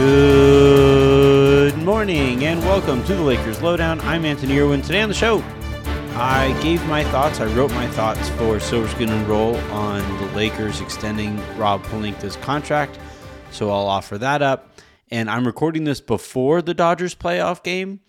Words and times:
Good 0.00 1.76
morning 1.76 2.46
and 2.46 2.58
welcome 2.60 3.04
to 3.04 3.14
the 3.14 3.20
Lakers 3.20 3.60
Lowdown. 3.60 4.00
I'm 4.00 4.24
Anthony 4.24 4.58
Irwin. 4.58 4.80
Today 4.80 5.02
on 5.02 5.10
the 5.10 5.14
show, 5.14 5.44
I 6.14 6.58
gave 6.62 6.82
my 6.86 7.04
thoughts. 7.04 7.38
I 7.38 7.44
wrote 7.54 7.70
my 7.72 7.86
thoughts 7.88 8.30
for 8.30 8.58
Silver 8.60 8.88
Screen 8.88 9.10
and 9.10 9.28
Roll 9.28 9.56
on 9.72 10.00
the 10.16 10.34
Lakers 10.34 10.80
extending 10.80 11.36
Rob 11.58 11.82
Pelinka's 11.82 12.36
contract. 12.36 12.98
So 13.50 13.68
I'll 13.68 13.88
offer 13.88 14.16
that 14.16 14.40
up. 14.40 14.80
And 15.10 15.30
I'm 15.30 15.46
recording 15.46 15.84
this 15.84 16.00
before 16.00 16.62
the 16.62 16.72
Dodgers 16.72 17.14
playoff 17.14 17.62
game. 17.62 18.00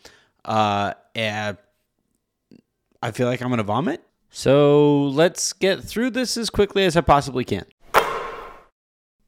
Uh, 0.45 0.93
and 1.13 1.57
I 3.03 3.11
feel 3.11 3.27
like 3.27 3.41
I'm 3.41 3.49
going 3.49 3.57
to 3.57 3.63
vomit. 3.63 4.01
So 4.29 5.07
let's 5.07 5.51
get 5.51 5.83
through 5.83 6.11
this 6.11 6.37
as 6.37 6.49
quickly 6.49 6.85
as 6.85 6.95
I 6.95 7.01
possibly 7.01 7.43
can. 7.43 7.65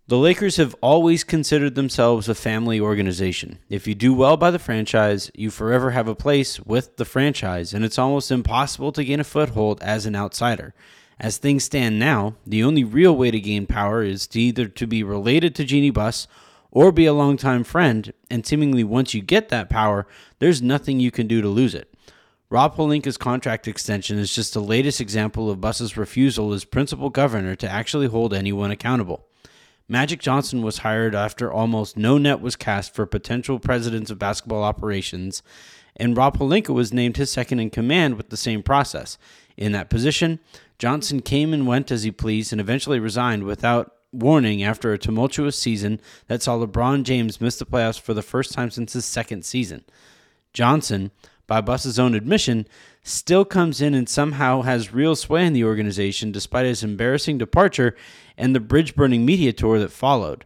The 0.06 0.18
Lakers 0.18 0.58
have 0.58 0.76
always 0.82 1.24
considered 1.24 1.76
themselves 1.76 2.28
a 2.28 2.36
family 2.36 2.78
organization. 2.78 3.60
If 3.70 3.88
you 3.88 3.96
do 3.96 4.14
well 4.14 4.36
by 4.36 4.52
the 4.52 4.60
franchise, 4.60 5.32
you 5.34 5.50
forever 5.50 5.92
have 5.92 6.10
a 6.10 6.16
place 6.16 6.60
with 6.60 6.98
the 6.98 7.06
franchise, 7.06 7.74
and 7.74 7.86
it's 7.86 7.98
almost 7.98 8.30
impossible 8.30 8.92
to 8.92 9.06
gain 9.06 9.22
a 9.22 9.24
foothold 9.24 9.82
as 9.82 10.06
an 10.06 10.14
outsider. 10.14 10.74
As 11.22 11.38
things 11.38 11.64
stand 11.64 12.00
now, 12.00 12.36
the 12.46 12.66
only 12.66 12.84
real 12.84 13.16
way 13.16 13.32
to 13.32 13.40
gain 13.40 13.66
power 13.66 14.04
is 14.04 14.28
to 14.28 14.42
either 14.42 14.68
to 14.68 14.86
be 14.86 15.04
related 15.04 15.56
to 15.56 15.64
Jeanie 15.64 15.90
Buss 15.90 16.28
or 16.70 16.92
be 16.92 17.06
a 17.06 17.14
longtime 17.14 17.64
friend, 17.64 18.12
and 18.30 18.46
seemingly 18.46 18.84
once 18.84 19.14
you 19.14 19.22
get 19.22 19.48
that 19.48 19.70
power, 19.70 20.06
there's 20.40 20.62
nothing 20.62 21.00
you 21.00 21.12
can 21.12 21.28
do 21.28 21.42
to 21.42 21.48
lose 21.48 21.74
it. 21.74 21.94
Rob 22.50 22.76
Pelinka's 22.76 23.18
contract 23.18 23.70
extension 23.70 24.20
is 24.20 24.36
just 24.36 24.54
the 24.54 24.60
latest 24.60 25.00
example 25.00 25.50
of 25.50 25.62
Buss's 25.62 25.96
refusal 25.96 26.52
as 26.52 26.66
principal 26.66 27.10
governor 27.10 27.56
to 27.56 27.70
actually 27.70 28.08
hold 28.08 28.34
anyone 28.34 28.70
accountable. 28.70 29.28
Magic 29.88 30.22
Johnson 30.22 30.62
was 30.62 30.80
hired 30.80 31.14
after 31.14 31.52
almost 31.52 31.98
no 31.98 32.18
net 32.18 32.40
was 32.40 32.56
cast 32.56 32.96
for 32.96 33.06
potential 33.06 33.60
presidents 33.60 34.10
of 34.10 34.18
basketball 34.20 34.64
operations, 34.64 35.44
and 35.96 36.18
Rob 36.18 36.38
Pelinka 36.38 36.74
was 36.74 36.94
named 36.94 37.18
his 37.18 37.30
second 37.30 37.60
in 37.60 37.70
command 37.70 38.16
with 38.16 38.30
the 38.30 38.38
same 38.38 38.64
process. 38.64 39.18
In 39.58 39.72
that 39.74 39.90
position, 39.90 40.40
Johnson 40.80 41.22
came 41.22 41.54
and 41.54 41.68
went 41.68 41.92
as 41.92 42.04
he 42.04 42.12
pleased 42.12 42.52
and 42.52 42.62
eventually 42.62 43.00
resigned 43.00 43.44
without 43.44 43.94
warning 44.12 44.64
after 44.64 44.94
a 44.94 44.98
tumultuous 44.98 45.58
season 45.58 46.00
that 46.28 46.42
saw 46.42 46.58
LeBron 46.58 47.04
James 47.04 47.42
miss 47.42 47.58
the 47.58 47.66
playoffs 47.66 48.00
for 48.00 48.14
the 48.14 48.22
first 48.22 48.54
time 48.54 48.70
since 48.70 48.94
his 48.94 49.06
second 49.06 49.44
season. 49.44 49.84
Johnson, 50.54 51.12
by 51.48 51.62
Buss's 51.62 52.00
own 52.00 52.16
admission, 52.16 52.68
still 53.04 53.46
comes 53.46 53.82
in 53.82 53.94
and 53.94 54.08
somehow 54.08 54.62
has 54.62 54.94
real 54.94 55.16
sway 55.16 55.46
in 55.46 55.54
the 55.54 55.64
organization 55.64 56.32
despite 56.32 56.66
his 56.66 56.84
embarrassing 56.84 57.38
departure 57.38 57.96
and 58.38 58.56
the 58.56 58.60
bridge 58.60 58.96
burning 58.96 59.26
media 59.26 59.54
tour 59.54 59.80
that 59.80 59.92
followed. 59.92 60.46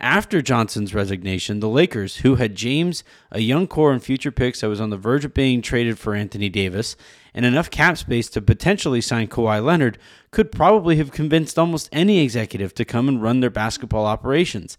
After 0.00 0.40
Johnson's 0.40 0.94
resignation, 0.94 1.58
the 1.58 1.68
Lakers, 1.68 2.18
who 2.18 2.36
had 2.36 2.54
James, 2.54 3.02
a 3.32 3.40
young 3.40 3.66
core 3.66 3.92
and 3.92 4.00
future 4.00 4.30
picks 4.30 4.60
that 4.60 4.68
was 4.68 4.80
on 4.80 4.90
the 4.90 4.96
verge 4.96 5.24
of 5.24 5.34
being 5.34 5.60
traded 5.60 5.98
for 5.98 6.14
Anthony 6.14 6.48
Davis, 6.48 6.94
and 7.34 7.44
enough 7.44 7.68
cap 7.68 7.98
space 7.98 8.28
to 8.30 8.40
potentially 8.40 9.00
sign 9.00 9.26
Kawhi 9.26 9.62
Leonard, 9.62 9.98
could 10.30 10.52
probably 10.52 10.96
have 10.96 11.10
convinced 11.10 11.58
almost 11.58 11.88
any 11.90 12.20
executive 12.20 12.74
to 12.76 12.84
come 12.84 13.08
and 13.08 13.20
run 13.20 13.40
their 13.40 13.50
basketball 13.50 14.06
operations. 14.06 14.78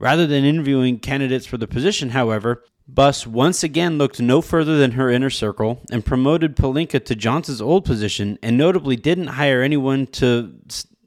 Rather 0.00 0.26
than 0.26 0.44
interviewing 0.44 0.98
candidates 0.98 1.46
for 1.46 1.58
the 1.58 1.68
position, 1.68 2.10
however, 2.10 2.64
Buss 2.88 3.26
once 3.26 3.64
again 3.64 3.98
looked 3.98 4.20
no 4.20 4.40
further 4.40 4.78
than 4.78 4.92
her 4.92 5.10
inner 5.10 5.30
circle 5.30 5.82
and 5.90 6.04
promoted 6.04 6.54
Pelinka 6.54 7.04
to 7.04 7.16
Johnson's 7.16 7.60
old 7.60 7.84
position 7.84 8.38
and 8.42 8.56
notably 8.56 8.94
didn't 8.94 9.26
hire 9.28 9.60
anyone 9.60 10.06
to 10.08 10.54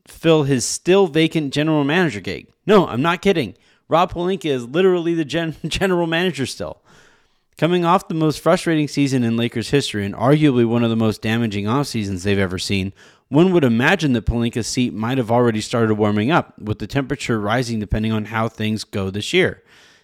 fill 0.06 0.44
his 0.44 0.66
still 0.66 1.08
vacant 1.08 1.54
general 1.54 1.84
manager 1.84 2.20
gig. 2.20 2.48
No, 2.66 2.88
I'm 2.88 3.02
not 3.02 3.22
kidding. 3.22 3.56
Rob 3.88 4.12
Pelinka 4.12 4.46
is 4.46 4.66
literally 4.66 5.14
the 5.14 5.26
gen- 5.26 5.56
general 5.68 6.06
manager 6.06 6.46
still. 6.46 6.82
Coming 7.58 7.84
off 7.84 8.08
the 8.08 8.14
most 8.14 8.40
frustrating 8.40 8.88
season 8.88 9.24
in 9.24 9.36
Lakers 9.36 9.70
history 9.70 10.06
and 10.06 10.16
arguably 10.16 10.66
one 10.66 10.84
of 10.84 10.90
the 10.90 10.96
most 10.96 11.22
damaging 11.22 11.68
off 11.68 11.88
seasons 11.88 12.24
they've 12.24 12.40
ever 12.40 12.60
seen, 12.60 12.94
one 13.28 13.52
would 13.52 13.64
imagine 13.64 14.14
that 14.14 14.26
Pelinka's 14.26 14.68
seat 14.68 14.94
might 14.94 15.18
have 15.18 15.32
already 15.32 15.62
started 15.62 15.94
warming 15.96 16.32
up, 16.32 16.58
with 16.60 16.80
the 16.80 16.88
temperature 16.88 17.40
rising 17.40 17.80
depending 17.80 18.12
on 18.12 18.26
how 18.26 18.48
things 18.48 18.84
go 18.84 19.10
this 19.10 19.34
year. 19.34 19.62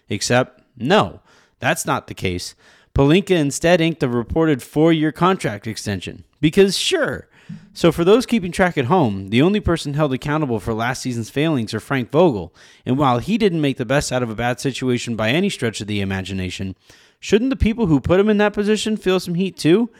Except, 0.08 0.62
no, 0.76 1.20
that's 1.58 1.86
not 1.86 2.06
the 2.06 2.14
case. 2.14 2.54
Pelinka 2.94 3.30
instead 3.30 3.80
inked 3.80 4.02
a 4.02 4.08
reported 4.08 4.62
four 4.62 4.92
year 4.92 5.12
contract 5.12 5.66
extension. 5.66 6.24
Because, 6.40 6.76
sure, 6.76 7.28
so, 7.72 7.92
for 7.92 8.04
those 8.04 8.26
keeping 8.26 8.52
track 8.52 8.78
at 8.78 8.86
home, 8.86 9.28
the 9.28 9.42
only 9.42 9.60
person 9.60 9.94
held 9.94 10.12
accountable 10.12 10.58
for 10.58 10.72
last 10.74 11.02
season's 11.02 11.30
failings 11.30 11.74
are 11.74 11.80
Frank 11.80 12.10
Vogel, 12.10 12.54
and 12.84 12.98
while 12.98 13.18
he 13.18 13.38
didn't 13.38 13.60
make 13.60 13.76
the 13.76 13.84
best 13.84 14.10
out 14.10 14.22
of 14.22 14.30
a 14.30 14.34
bad 14.34 14.58
situation 14.58 15.14
by 15.14 15.30
any 15.30 15.50
stretch 15.50 15.80
of 15.80 15.86
the 15.86 16.00
imagination, 16.00 16.74
shouldn't 17.20 17.50
the 17.50 17.56
people 17.56 17.86
who 17.86 18.00
put 18.00 18.18
him 18.18 18.28
in 18.28 18.38
that 18.38 18.54
position 18.54 18.96
feel 18.96 19.20
some 19.20 19.34
heat 19.34 19.56
too? 19.56 19.90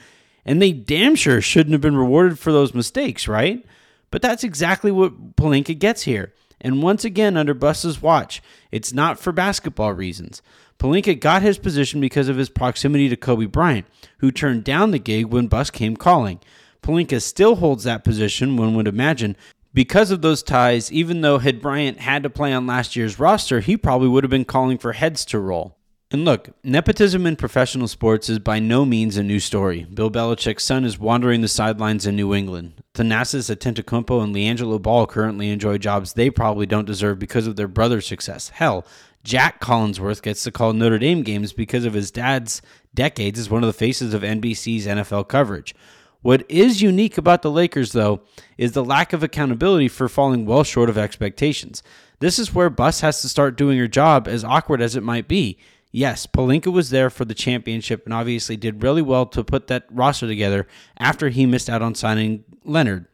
And 0.45 0.61
they 0.61 0.73
damn 0.73 1.15
sure 1.15 1.41
shouldn't 1.41 1.73
have 1.73 1.81
been 1.81 1.97
rewarded 1.97 2.39
for 2.39 2.53
those 2.53 2.75
mistakes, 2.75 3.29
right? 3.29 3.65
But 4.11 4.23
that's 4.23 4.45
exactly 4.45 4.91
what 4.91 5.37
Pelinka 5.37 5.79
gets 5.79 6.03
here. 6.03 6.33
And 6.61 6.83
once 6.83 7.05
again, 7.05 7.37
under 7.37 7.55
Buss's 7.55 8.01
watch, 8.01 8.43
it's 8.71 8.93
not 8.93 9.19
for 9.19 9.33
basketball 9.33 9.93
reasons. 9.93 10.43
Pelinka 10.79 11.19
got 11.19 11.43
his 11.43 11.59
position 11.59 12.01
because 12.01 12.29
of 12.29 12.37
his 12.37 12.49
proximity 12.49 13.09
to 13.09 13.17
Kobe 13.17 13.47
Bryant, 13.47 13.87
who 14.19 14.31
turned 14.31 14.65
down 14.65 14.91
the 14.91 14.99
gig 14.99 15.27
when 15.27 15.47
Buss 15.47 15.71
came 15.71 15.97
calling. 15.97 16.41
Pelinka 16.83 17.21
still 17.21 17.57
holds 17.57 17.85
that 17.85 18.05
position, 18.05 18.57
one 18.57 18.75
would 18.75 18.89
imagine, 18.89 19.37
because 19.77 20.11
of 20.11 20.23
those 20.23 20.43
ties, 20.43 20.91
even 20.91 21.21
though 21.21 21.37
had 21.39 21.61
Bryant 21.61 22.01
had 22.01 22.23
to 22.23 22.31
play 22.31 22.51
on 22.55 22.67
last 22.67 22.97
year's 22.97 23.19
roster, 23.19 23.61
he 23.61 23.77
probably 23.77 24.09
would 24.09 24.25
have 24.25 24.31
been 24.31 24.47
calling 24.47 24.79
for 24.79 24.95
heads 24.95 25.25
to 25.27 25.39
roll. 25.39 25.77
And 26.13 26.25
look, 26.25 26.51
nepotism 26.63 27.27
in 27.27 27.35
professional 27.35 27.89
sports 27.89 28.29
is 28.29 28.39
by 28.39 28.61
no 28.61 28.85
means 28.85 29.17
a 29.17 29.25
new 29.25 29.41
story. 29.41 29.85
Bill 29.93 30.09
Belichick's 30.11 30.63
son 30.63 30.85
is 30.85 31.01
wandering 31.01 31.41
the 31.41 31.49
sidelines 31.49 32.07
in 32.07 32.15
New 32.15 32.33
England. 32.33 32.81
Thanasis 32.95 33.55
Antetokounmpo 33.55 34.23
and 34.23 34.33
LiAngelo 34.33 34.81
Ball 34.81 35.09
currently 35.09 35.51
enjoy 35.51 35.79
jobs 35.79 36.13
they 36.13 36.31
probably 36.31 36.65
don't 36.65 36.85
deserve 36.87 37.19
because 37.19 37.49
of 37.49 37.57
their 37.57 37.67
brother's 37.67 38.07
success. 38.07 38.51
Hell, 38.51 38.87
Jack 39.25 39.61
Collinsworth 39.61 40.23
gets 40.23 40.45
to 40.45 40.53
call 40.53 40.73
Notre 40.73 41.01
Dame 41.01 41.25
games 41.25 41.53
because 41.53 41.85
of 41.85 41.95
his 41.95 42.13
dad's 42.13 42.63
decades 42.95 43.41
as 43.41 43.51
one 43.51 43.65
of 43.65 43.67
the 43.67 43.73
faces 43.73 44.15
of 44.15 44.23
NBC's 44.23 44.87
NFL 44.87 45.27
coverage. 45.27 45.75
What 46.23 46.49
is 46.49 46.83
unique 46.83 47.19
about 47.19 47.43
the 47.43 47.51
Lakers, 47.51 47.91
though, 47.91 48.21
is 48.57 48.73
the 48.73 48.85
lack 48.85 49.13
of 49.13 49.25
accountability 49.25 49.89
for 49.89 50.09
falling 50.09 50.47
well 50.47 50.63
short 50.63 50.89
of 50.89 50.97
expectations. 50.97 51.83
This 52.21 52.39
is 52.39 52.55
where 52.55 52.71
Buss 52.71 53.01
has 53.01 53.21
to 53.23 53.29
start 53.29 53.57
doing 53.57 53.79
her 53.79 53.89
job, 53.89 54.27
as 54.29 54.45
awkward 54.45 54.81
as 54.81 54.95
it 54.97 55.03
might 55.03 55.29
be. 55.29 55.59
Yes, 55.97 56.27
Pelinka 56.27 56.71
was 56.71 56.91
there 56.91 57.09
for 57.09 57.25
the 57.25 57.33
championship 57.33 58.05
and 58.05 58.13
obviously 58.13 58.55
did 58.55 58.83
really 58.83 59.01
well 59.01 59.25
to 59.25 59.43
put 59.43 59.69
that 59.69 59.87
roster 59.91 60.27
together 60.27 60.67
after 60.99 61.31
he 61.31 61.47
missed 61.47 61.71
out 61.71 61.81
on 61.81 61.95
signing 61.95 62.45
Leonard. 62.65 63.07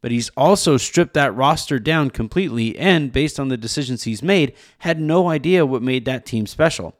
But 0.00 0.12
he's 0.12 0.30
also 0.36 0.76
stripped 0.76 1.14
that 1.14 1.34
roster 1.34 1.80
down 1.80 2.10
completely 2.10 2.78
and, 2.78 3.10
based 3.10 3.40
on 3.40 3.48
the 3.48 3.56
decisions 3.56 4.04
he's 4.04 4.22
made, 4.22 4.54
had 4.78 5.00
no 5.00 5.28
idea 5.28 5.66
what 5.66 5.82
made 5.82 6.04
that 6.04 6.24
team 6.24 6.46
special. 6.46 6.94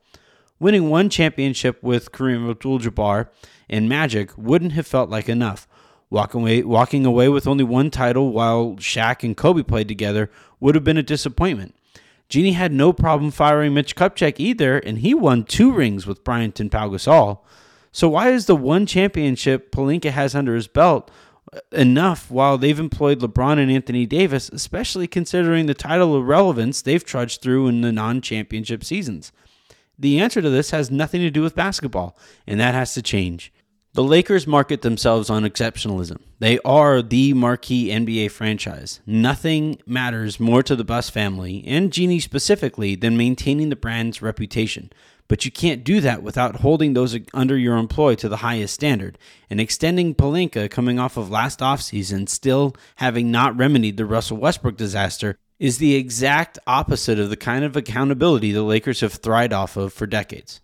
Winning 0.58 0.90
one 0.90 1.08
championship 1.08 1.80
with 1.80 2.10
Kareem 2.10 2.50
Abdul 2.50 2.80
Jabbar 2.80 3.28
and 3.68 3.88
Magic 3.88 4.36
wouldn't 4.36 4.72
have 4.72 4.88
felt 4.88 5.10
like 5.10 5.28
enough. 5.28 5.68
Walking 6.10 6.40
away, 6.40 6.62
walking 6.64 7.06
away 7.06 7.28
with 7.28 7.46
only 7.46 7.62
one 7.62 7.92
title 7.92 8.32
while 8.32 8.74
Shaq 8.78 9.22
and 9.22 9.36
Kobe 9.36 9.62
played 9.62 9.86
together 9.86 10.28
would 10.58 10.74
have 10.74 10.82
been 10.82 10.96
a 10.96 11.04
disappointment. 11.04 11.76
Jeanie 12.30 12.52
had 12.52 12.72
no 12.72 12.92
problem 12.92 13.32
firing 13.32 13.74
Mitch 13.74 13.96
Kupchak 13.96 14.38
either, 14.38 14.78
and 14.78 14.98
he 14.98 15.12
won 15.12 15.44
two 15.44 15.72
rings 15.72 16.06
with 16.06 16.24
Bryant 16.24 16.60
and 16.60 16.70
Pau 16.70 16.88
Gasol. 16.88 17.40
So 17.92 18.08
why 18.08 18.30
is 18.30 18.46
the 18.46 18.54
one 18.54 18.86
championship 18.86 19.72
Pelinka 19.72 20.12
has 20.12 20.34
under 20.34 20.54
his 20.54 20.68
belt 20.68 21.10
enough 21.72 22.30
while 22.30 22.56
they've 22.56 22.78
employed 22.78 23.18
LeBron 23.18 23.58
and 23.58 23.68
Anthony 23.68 24.06
Davis, 24.06 24.48
especially 24.50 25.08
considering 25.08 25.66
the 25.66 25.74
title 25.74 26.14
of 26.14 26.28
relevance 26.28 26.80
they've 26.80 27.04
trudged 27.04 27.42
through 27.42 27.66
in 27.66 27.80
the 27.80 27.90
non-championship 27.90 28.84
seasons? 28.84 29.32
The 29.98 30.20
answer 30.20 30.40
to 30.40 30.48
this 30.48 30.70
has 30.70 30.88
nothing 30.88 31.20
to 31.22 31.30
do 31.30 31.42
with 31.42 31.56
basketball, 31.56 32.16
and 32.46 32.60
that 32.60 32.74
has 32.74 32.94
to 32.94 33.02
change. 33.02 33.52
The 33.92 34.04
Lakers 34.04 34.46
market 34.46 34.82
themselves 34.82 35.28
on 35.30 35.42
exceptionalism. 35.42 36.18
They 36.38 36.60
are 36.60 37.02
the 37.02 37.32
marquee 37.34 37.88
NBA 37.88 38.30
franchise. 38.30 39.00
Nothing 39.04 39.82
matters 39.84 40.38
more 40.38 40.62
to 40.62 40.76
the 40.76 40.84
Buss 40.84 41.10
family, 41.10 41.64
and 41.66 41.92
Jeanie 41.92 42.20
specifically, 42.20 42.94
than 42.94 43.16
maintaining 43.16 43.68
the 43.68 43.74
brand's 43.74 44.22
reputation. 44.22 44.92
But 45.26 45.44
you 45.44 45.50
can't 45.50 45.82
do 45.82 46.00
that 46.02 46.22
without 46.22 46.60
holding 46.60 46.92
those 46.94 47.18
under 47.34 47.58
your 47.58 47.76
employ 47.78 48.14
to 48.16 48.28
the 48.28 48.36
highest 48.36 48.74
standard. 48.74 49.18
And 49.50 49.60
extending 49.60 50.14
Pelinka 50.14 50.70
coming 50.70 51.00
off 51.00 51.16
of 51.16 51.28
last 51.28 51.58
offseason, 51.58 52.28
still 52.28 52.76
having 52.96 53.32
not 53.32 53.56
remedied 53.56 53.96
the 53.96 54.06
Russell 54.06 54.36
Westbrook 54.36 54.76
disaster, 54.76 55.36
is 55.58 55.78
the 55.78 55.96
exact 55.96 56.60
opposite 56.64 57.18
of 57.18 57.28
the 57.28 57.36
kind 57.36 57.64
of 57.64 57.74
accountability 57.74 58.52
the 58.52 58.62
Lakers 58.62 59.00
have 59.00 59.14
thrived 59.14 59.52
off 59.52 59.76
of 59.76 59.92
for 59.92 60.06
decades. 60.06 60.60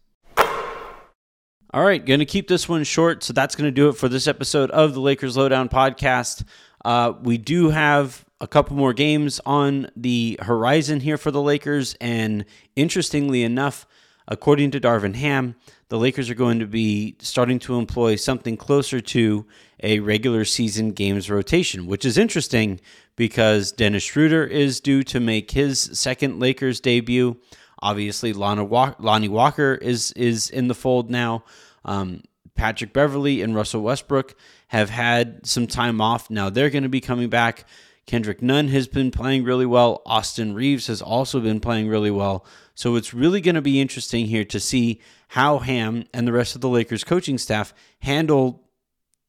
All 1.76 1.84
right, 1.84 2.02
going 2.02 2.20
to 2.20 2.24
keep 2.24 2.48
this 2.48 2.70
one 2.70 2.84
short. 2.84 3.22
So 3.22 3.34
that's 3.34 3.54
going 3.54 3.66
to 3.66 3.70
do 3.70 3.90
it 3.90 3.98
for 3.98 4.08
this 4.08 4.26
episode 4.26 4.70
of 4.70 4.94
the 4.94 5.00
Lakers 5.00 5.36
Lowdown 5.36 5.68
podcast. 5.68 6.42
Uh, 6.82 7.12
we 7.20 7.36
do 7.36 7.68
have 7.68 8.24
a 8.40 8.46
couple 8.46 8.78
more 8.78 8.94
games 8.94 9.42
on 9.44 9.90
the 9.94 10.38
horizon 10.40 11.00
here 11.00 11.18
for 11.18 11.30
the 11.30 11.42
Lakers. 11.42 11.94
And 12.00 12.46
interestingly 12.76 13.42
enough, 13.42 13.86
according 14.26 14.70
to 14.70 14.80
Darvin 14.80 15.16
Ham, 15.16 15.54
the 15.90 15.98
Lakers 15.98 16.30
are 16.30 16.34
going 16.34 16.60
to 16.60 16.66
be 16.66 17.16
starting 17.18 17.58
to 17.58 17.78
employ 17.78 18.16
something 18.16 18.56
closer 18.56 19.02
to 19.02 19.44
a 19.82 20.00
regular 20.00 20.46
season 20.46 20.92
games 20.92 21.30
rotation, 21.30 21.84
which 21.84 22.06
is 22.06 22.16
interesting 22.16 22.80
because 23.16 23.70
Dennis 23.70 24.02
Schroeder 24.02 24.44
is 24.44 24.80
due 24.80 25.02
to 25.02 25.20
make 25.20 25.50
his 25.50 25.90
second 25.92 26.40
Lakers 26.40 26.80
debut. 26.80 27.36
Obviously, 27.82 28.32
Lonnie 28.32 29.28
Walker 29.28 29.74
is 29.74 30.12
is 30.12 30.48
in 30.48 30.68
the 30.68 30.74
fold 30.74 31.10
now. 31.10 31.44
Um, 31.86 32.22
Patrick 32.54 32.92
Beverley 32.92 33.40
and 33.40 33.54
Russell 33.54 33.82
Westbrook 33.82 34.34
have 34.68 34.90
had 34.90 35.46
some 35.46 35.66
time 35.66 36.00
off. 36.00 36.28
Now 36.28 36.50
they're 36.50 36.70
going 36.70 36.82
to 36.82 36.88
be 36.88 37.00
coming 37.00 37.30
back. 37.30 37.64
Kendrick 38.06 38.40
Nunn 38.40 38.68
has 38.68 38.86
been 38.86 39.10
playing 39.10 39.44
really 39.44 39.66
well. 39.66 40.02
Austin 40.06 40.54
Reaves 40.54 40.86
has 40.86 41.02
also 41.02 41.40
been 41.40 41.60
playing 41.60 41.88
really 41.88 42.10
well. 42.10 42.46
So 42.74 42.94
it's 42.94 43.12
really 43.12 43.40
going 43.40 43.56
to 43.56 43.62
be 43.62 43.80
interesting 43.80 44.26
here 44.26 44.44
to 44.44 44.60
see 44.60 45.00
how 45.28 45.58
Ham 45.58 46.04
and 46.14 46.26
the 46.26 46.32
rest 46.32 46.54
of 46.54 46.60
the 46.60 46.68
Lakers 46.68 47.04
coaching 47.04 47.38
staff 47.38 47.74
handle 48.00 48.62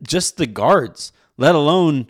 just 0.04 0.38
the 0.38 0.46
guards, 0.46 1.12
let 1.38 1.56
alone 1.56 2.08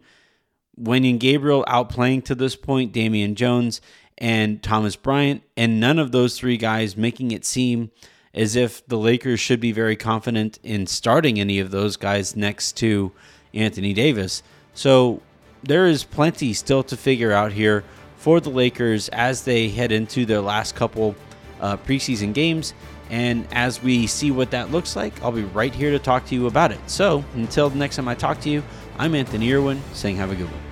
Wenyen 0.79 1.19
Gabriel 1.19 1.63
outplaying 1.67 2.25
to 2.25 2.35
this 2.35 2.55
point, 2.55 2.91
Damian 2.91 3.35
Jones 3.35 3.79
and 4.17 4.61
Thomas 4.61 4.95
Bryant, 4.95 5.43
and 5.55 5.79
none 5.79 5.99
of 5.99 6.11
those 6.11 6.37
three 6.37 6.57
guys 6.57 6.97
making 6.97 7.31
it 7.31 7.45
seem 7.45 7.91
as 8.37 8.55
if 8.55 8.87
the 8.87 8.97
Lakers 8.97 9.39
should 9.39 9.59
be 9.59 9.71
very 9.71 9.95
confident 9.95 10.59
in 10.63 10.85
starting 10.85 11.39
any 11.39 11.59
of 11.59 11.71
those 11.71 11.97
guys 11.97 12.35
next 12.35 12.77
to 12.77 13.11
Anthony 13.53 13.93
Davis. 13.93 14.43
So 14.75 15.21
there 15.63 15.87
is 15.87 16.03
plenty 16.03 16.53
still 16.53 16.83
to 16.83 16.95
figure 16.95 17.31
out 17.31 17.51
here 17.51 17.83
for 18.17 18.39
the 18.39 18.51
Lakers 18.51 19.09
as 19.09 19.43
they 19.43 19.69
head 19.69 19.91
into 19.91 20.25
their 20.25 20.41
last 20.41 20.75
couple 20.75 21.15
uh, 21.59 21.77
preseason 21.77 22.33
games. 22.33 22.75
And 23.09 23.47
as 23.51 23.81
we 23.81 24.05
see 24.05 24.31
what 24.31 24.51
that 24.51 24.69
looks 24.69 24.95
like, 24.95 25.19
I'll 25.23 25.31
be 25.31 25.43
right 25.43 25.73
here 25.73 25.91
to 25.91 25.99
talk 25.99 26.25
to 26.27 26.35
you 26.35 26.45
about 26.45 26.71
it. 26.71 26.79
So 26.87 27.25
until 27.33 27.69
the 27.69 27.77
next 27.77 27.95
time 27.95 28.07
I 28.07 28.15
talk 28.15 28.39
to 28.41 28.49
you, 28.49 28.63
I'm 28.99 29.15
Anthony 29.15 29.51
Irwin 29.51 29.81
saying 29.93 30.17
have 30.17 30.31
a 30.31 30.35
good 30.35 30.51
one. 30.51 30.66